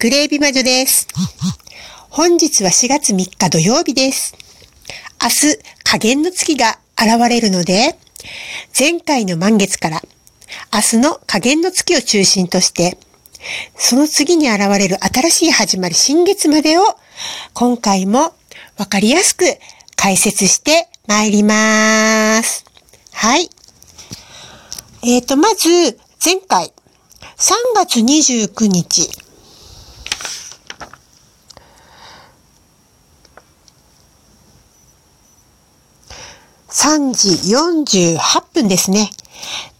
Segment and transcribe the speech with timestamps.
[0.00, 1.08] グレービ魔女です。
[2.08, 4.34] 本日は4月3日土曜日です。
[5.22, 7.98] 明日、下限の月が現れるので、
[8.78, 10.00] 前回の満月から
[10.72, 12.96] 明日の下限の月を中心として、
[13.76, 16.82] その次に現れる新しい始まり新月までを
[17.52, 18.32] 今回も
[18.78, 19.44] わかりやすく
[19.96, 22.64] 解説してまいります。
[23.12, 23.50] はい。
[25.02, 25.68] えっ、と、まず、
[26.24, 26.72] 前回、
[27.36, 29.19] 3月29日、
[36.82, 39.10] 3時48分ですね。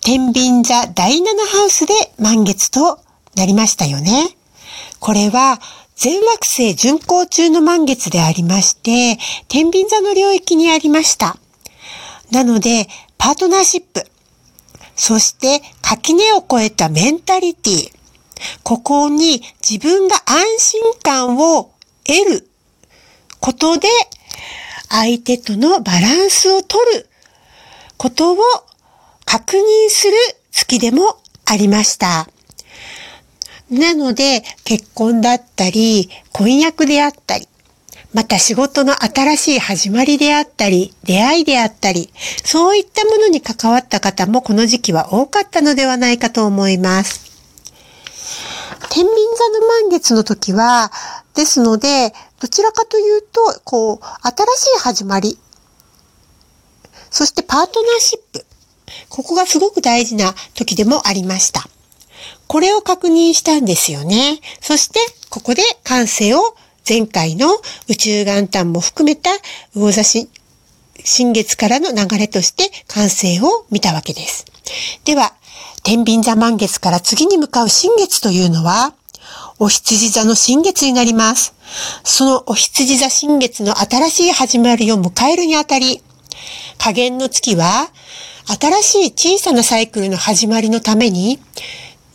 [0.03, 3.01] 天秤座第7ハウスで満月と
[3.35, 4.37] なりましたよね。
[4.99, 5.63] これは
[5.97, 9.19] 全惑星巡行中の満月でありまして、
[9.49, 11.39] 天秤座の領域にありました。
[12.33, 12.87] なので、
[13.17, 14.05] パートナーシップ、
[14.95, 17.93] そして垣根を越えたメンタリティ、
[18.63, 21.71] ここに自分が安心感を
[22.05, 22.51] 得る
[23.41, 23.89] ことで、
[24.91, 27.09] 相手とのバランスを取る
[27.97, 28.37] ことを
[29.25, 30.13] 確認する
[30.51, 31.17] 月でも
[31.47, 32.29] ありました。
[33.71, 37.47] なので、結婚だったり、婚約であったり、
[38.13, 42.13] また仕事の新しい始まりであったり、出会いであったり、
[42.45, 47.31] そういったものに関わった方もこの時期は多かったのではないかと思います。
[48.91, 50.91] 天秤座の満月の時は、
[51.37, 55.39] ですので、どちらかというと、こう、新しい始まり、
[57.11, 58.47] そしてパートナーシップ、
[59.09, 61.69] ここがすごく大事な時でもありました。
[62.47, 64.41] これを確認したんですよね。
[64.61, 66.57] そして、ここで感性を
[66.89, 67.49] 前回の
[67.89, 69.31] 宇宙元旦も含めた
[69.75, 70.29] 魚座新
[71.05, 74.45] 新月からの流れとして感性を見たわけです。
[75.05, 75.35] では、
[75.83, 78.95] 天秤座満月から次に向かう新月というのは、
[79.63, 81.55] お羊座の新月になります。
[82.03, 86.03] そのお羊座新月の新しい始まりを迎えるにあたり、
[86.79, 87.91] 加減の月は、
[88.59, 91.39] 新しい小さなサイクルの始まりのために、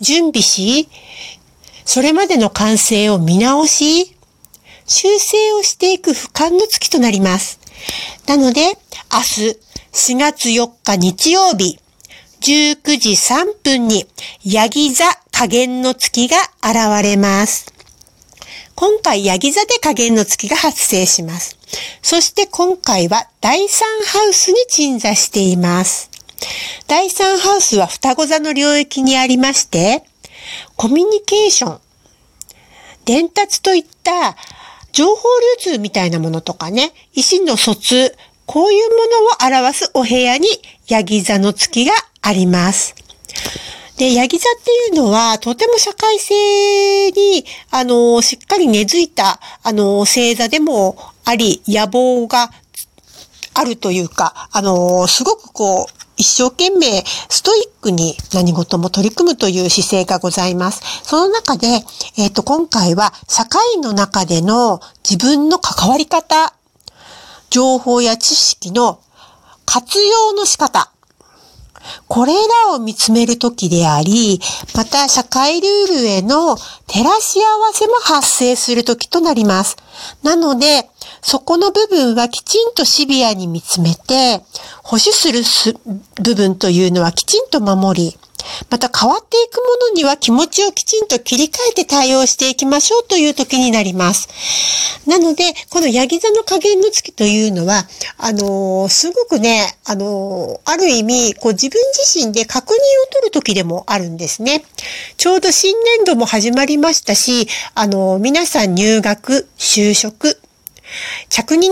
[0.01, 0.89] 準備し、
[1.85, 4.15] それまでの完成を見直し、
[4.87, 7.59] 修正をしていく俯瞰の月となります。
[8.25, 8.61] なので、
[9.13, 11.77] 明日4月4日日曜日、
[12.41, 14.07] 19時3分に、
[14.43, 15.05] ヤギ座
[15.37, 17.65] 加減の月が現れます。
[18.73, 21.57] 今回、ヤギ座で加減の月が発生します。
[22.01, 26.09] そして今回は第三ハウスに鎮座しています。
[26.87, 30.05] 第三ハウスは双子座の領域にありまして、
[30.77, 31.79] コミュニケーション、
[33.03, 34.37] 伝達といった
[34.93, 35.27] 情報
[35.59, 38.15] 流通みたいなものとかね、意思の疎通、
[38.45, 38.95] こういうも
[39.49, 40.47] のを表すお部屋に
[40.87, 41.91] ヤギ座の月が
[42.21, 42.95] あります。
[43.97, 52.51] で、ヤギ座っていうのは、とても社会性に、あの、しっかり根付いた、あの、星座でもあり、野望が
[53.53, 60.81] あるというか、あの、すごくこう、一生懸命ストイックに何事も取り組むという姿勢がございます。
[61.03, 61.67] その中で、
[62.17, 66.53] えっ、と、今回は社会の中での自分の関わり方、
[67.49, 68.99] 情報や知識の
[69.65, 70.91] 活用の仕方、
[72.07, 74.39] これらを見つめるときであり、
[74.75, 79.77] また社会ルールへの照らし合わせも発生するときとなります。
[80.23, 80.89] なので、
[81.21, 84.43] そこの部分はきちんとシビアに見つめて、
[84.83, 85.41] 保守する
[86.21, 88.17] 部分というのはきちんと守り、
[88.69, 94.27] また変わっていくものには気持ちをきちんと切り替えて対応していきましょうという時になります。
[95.07, 97.85] なので、このヤギ座の加減の月というのは、
[98.17, 102.77] あのーすごくね、あのーある意味、こう自分自身で確認を
[103.13, 104.63] 取る時でもあるんですね。
[105.17, 110.39] ちょうど新年度も始まりましたし、あのー皆さん入学、就職、
[111.29, 111.71] 着任、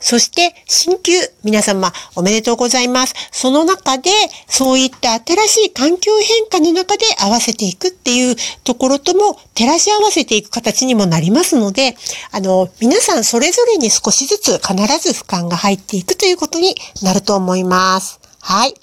[0.00, 1.12] そして、新旧、
[1.44, 3.14] 皆様おめでとうございます。
[3.30, 4.10] その中で、
[4.48, 11.96] そういった新しい環境変化の中で合わせていくっていうところとも照らし合わせていく形にもなりますので、
[12.32, 18.20] あの、皆さんそれぞれに少しずつ必ず俯瞰が入っていくということになると思います。
[18.40, 18.74] はい。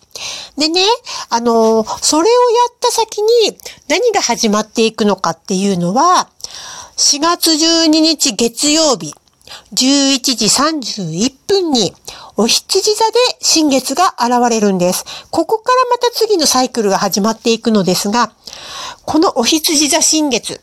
[0.57, 0.81] でね、
[1.29, 2.29] あの、それをや
[2.71, 6.29] った先に何が始まっていくのかっていうのは、
[6.97, 9.13] 4月12日月曜日、
[9.73, 11.93] 11時31分に、
[12.35, 15.05] お羊座で新月が現れるんです。
[15.31, 18.31] ここからまた次のサイクルが始まっていくのですが、
[19.05, 20.61] このお羊座新月、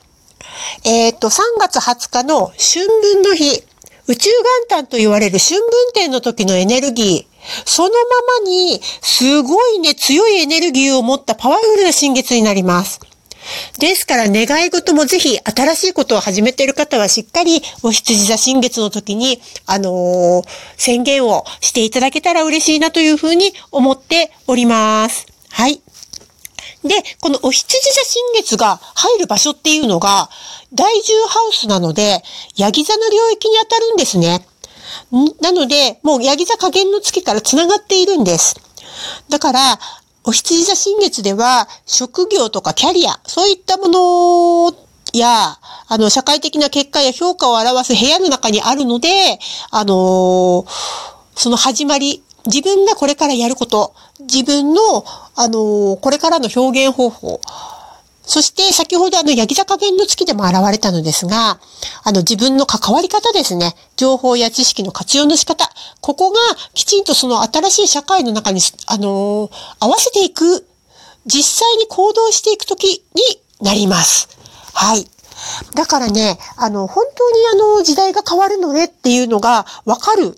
[0.85, 3.63] えっ、と、3月20日の春分の日、
[4.07, 4.31] 宇宙
[4.69, 7.35] 元旦と言われる春分点の時のエネルギー、
[7.65, 7.95] そのま
[8.45, 13.01] まに、すごいね、強いエネルギーを持ったパワフルな新月になります。
[13.79, 20.43] ですから願い事もぜひ新しいことを始めている方はしっかりお羊座新月の時に、あのー、
[20.77, 25.27] 宣言をしていただけたら嬉しいなというふうに思っております。
[25.51, 25.81] はい。
[26.85, 30.29] で、このお羊座新月が入る場所っていうのが、
[30.75, 32.23] 第10ハウスなので、
[32.57, 34.47] ヤギ座の領域に当たるんですね。
[35.41, 38.57] なので、もうヤギ座加減の月から繋がっているんです。
[39.31, 39.79] だから、
[40.27, 44.75] お羊座新月では、職業とかキャリア、そういったもの
[45.13, 49.09] や、あの、社会的な結果や評価を表す部屋の中にあるので、
[49.71, 50.67] あのー、
[51.37, 55.05] その始まり、自分がこれからやること、自分の、
[55.37, 57.41] あのー、これからの表現方法、
[58.27, 61.59] そして先ほどあの、ヤギ座加減の月でも現れたのですが、
[62.03, 63.75] あの、自分の関わり方ですね。
[63.97, 65.69] 情報や知識の活用の仕方。
[66.01, 66.39] ここが
[66.73, 69.51] きちんとその新しい社会の中に、あのー、
[69.81, 70.67] 合わせていく、
[71.27, 73.23] 実際に行動していくときに
[73.61, 74.29] なります。
[74.73, 75.07] はい。
[75.75, 80.37] だからね、あの、本当にあの、時代が変わるのねっていうのがわかる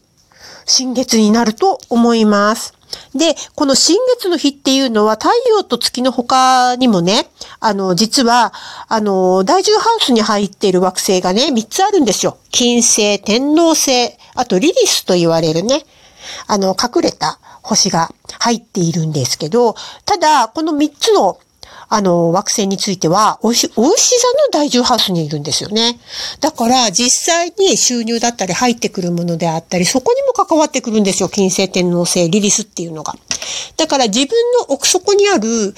[0.65, 2.75] 新月になると思います。
[3.15, 7.27] で、この新月の日っていうのは太陽と月の他にもね、
[7.61, 8.53] あの、実は、
[8.89, 12.39] あの、第10ハウスに入っている惑星がね、3つあるんですよ。
[12.51, 15.85] 金星、天王星、あとリリスと言われるね、
[16.47, 21.39] あの、隠れた星が入っているんですけど、ただ、この3つの
[21.88, 25.99] あの、惑星については、お牛、お牛座の第10ハウスにいるんですよね。
[26.40, 31.28] だから、実際に収入だったり入ってくるものであったり、そこにも関わってくるんですよ。
[31.28, 33.14] 金星、天王星、リリスっていうのが。
[33.76, 34.28] だから、自分
[34.61, 35.75] の奥底にある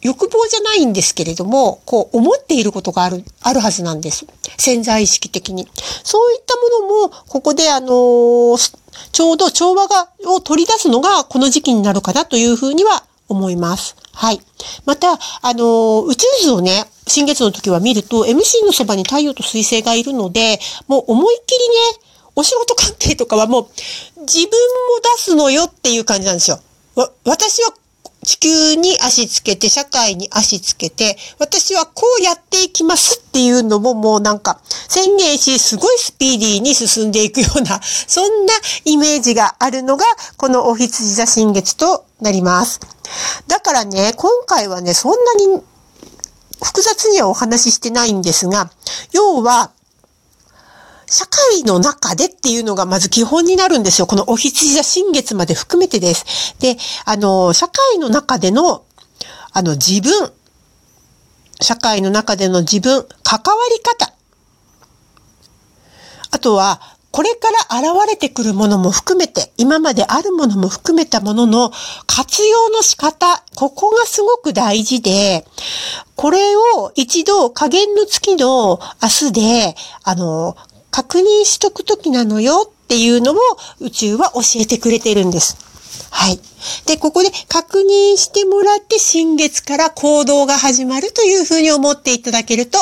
[0.00, 4.26] 欲望じゃないんですけれども、こう思っていることがある、あるはずなんです。
[4.56, 5.68] 潜在意識的に。
[6.04, 8.78] そういったものも、ここであのー、
[9.12, 13.96] ちょうど調和が、を取り出すのがこの時期になるかなというふうには思います。
[14.12, 14.40] はい。
[14.84, 21.74] また、あの、宇宙図をね、新月の時は見ると、MC のそばに太陽と水星がいるので、もう思いっきりね、
[22.34, 23.68] お仕事関係とかはもう、
[24.20, 24.50] 自分も
[25.16, 26.60] 出すのよっていう感じなんですよ。
[26.94, 27.72] わ、私は
[28.24, 38.54] 地球に足つけて、社会に足つけて、私はこうやっていきますっていうのももうなんか宣言し、すごいスピーディーに進んでいくような、 そんな
[38.84, 40.04] イメージがあるのが、
[40.36, 42.80] このお羊座新月となります。
[43.46, 45.62] だからね、今回はね、そんなに
[46.62, 48.70] 複雑にはお話ししてないんですが、
[49.12, 49.70] 要は、
[51.10, 54.06] 社会の中でっていうのがまず基本になるんですよ。
[54.06, 56.54] このお羊座新月まで含めてです。
[56.58, 58.84] で、あの、社会の中での、
[59.52, 60.32] あの、自分、
[61.60, 64.12] 社会の中での自分、関わり方。
[66.30, 66.80] あとは、
[67.10, 71.72] これから現れてくるものも含めて、今まであるものも含めたものの
[72.06, 75.46] 活用の仕方、ここがすごく大事で、
[76.16, 80.56] これを一度加減の月の明日で、あの、
[80.90, 83.36] 確認しとくときなのよっていうのを
[83.80, 85.56] 宇宙は教えてくれてるんです。
[86.10, 86.40] はい。
[86.86, 92.78] で、ここで確認してもらって新月から行動が始まるというふうに思っていただけると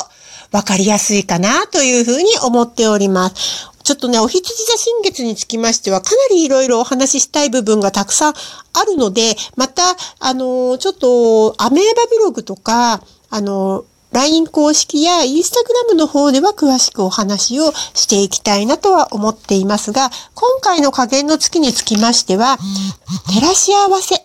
[0.53, 3.71] 分かりやすいかなというふうに思っております。
[3.83, 8.35] ちょっとね、お羊座新月につきましては、かなりいろいろお話ししたい部分がたくさん
[8.73, 9.83] あるので、また、
[10.19, 13.01] あの、ちょっと、アメーバブログとか、
[13.31, 13.85] あの、
[14.17, 22.57] LINE 公式や Instagram の方では詳しくお話をしていきたいなとは思っていますが、今回の加減の月につきましては、
[23.27, 24.25] 照らし合わせ。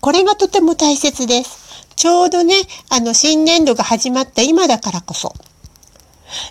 [0.00, 1.86] これがとても大切です。
[1.94, 2.56] ちょうどね、
[2.88, 5.32] あの、新年度が始まった今だからこそ、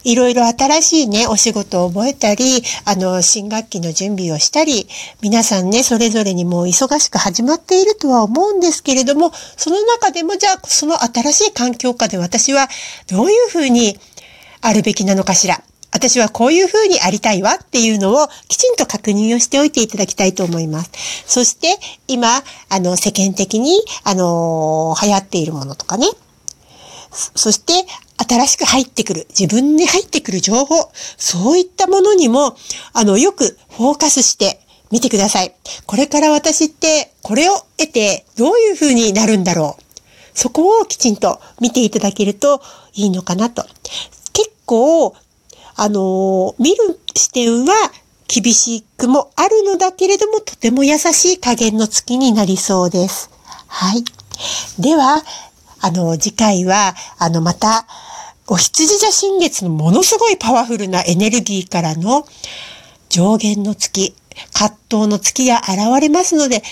[0.04, 4.88] いろいろ新しいね、お仕事を覚えたり、あの、新学期の準備をしたり、
[5.22, 12.68] 皆さんね、それぞれにもう忙しく始まっているとは思うんですけれども、その中でもじゃあ、その新しい環境下で私は
[13.08, 14.00] どういうふうに
[14.62, 15.62] あるべきなのかしら。
[15.92, 20.92] 私はこういうふうにありたいわっていうのをきちんと確認をしておいていただきたいと思います。
[21.26, 26.08] そして今、あの、世間的に、あの、流行っているものとかね。
[27.12, 27.74] そして、
[28.30, 32.56] 新しく入ってくる、自分に入ってくる情報、そういったものにも、
[32.94, 34.60] あの、よくフォーカスして
[34.92, 35.56] みてください。
[35.88, 39.84] これから私ってこれを得てどういう風になるんだろう。
[40.38, 42.62] そこをきちんと見ていただけると
[42.94, 43.66] いいのかなと。
[44.34, 45.16] 結構、
[45.76, 47.74] あの見る視点は
[48.28, 53.32] 厳しくもあるのだけれども、とても優しい加減の月になりそうです。
[53.68, 54.04] はい。
[54.80, 55.24] では、
[55.82, 57.88] あの、次回は、あの、また、
[58.52, 62.26] お羊座新月のものすごいパワフルなエネルギーからの
[63.08, 64.16] 上限の月、
[64.54, 66.64] 葛藤の月が現れますので、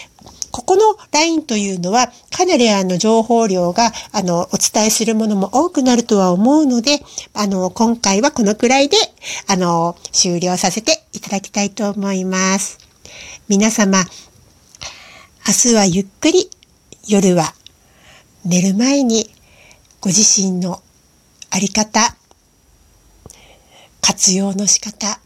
[0.50, 0.81] ここの
[1.12, 7.00] LINE というのは、かなりあの、情報量が、あの、お伝えするものも多くなるとは思うので、
[7.36, 8.98] あの、今回はこのくらいで、
[9.46, 12.79] あの、終了させていただきたいと思います。
[13.48, 14.03] 皆様、
[15.48, 16.50] 明日はゆっくり、
[17.07, 17.53] 夜は
[18.43, 19.29] 寝る前に
[20.01, 20.81] ご自身の
[21.50, 22.16] あり方、
[24.01, 25.20] 活用の仕方、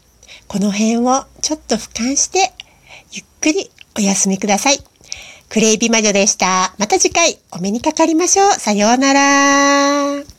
[0.48, 2.52] この辺をちょっと俯瞰して、
[3.12, 4.78] ゆっくりお休みください。
[5.48, 6.74] クレイビ魔女でした。
[6.78, 8.52] また次回お目にかかりましょう。
[8.52, 10.31] さようなら。